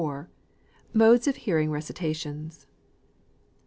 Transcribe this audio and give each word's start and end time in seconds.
MODES 0.93 1.27
OF 1.27 1.35
HEARING 1.35 1.69
RECITATIONS. 1.69 2.65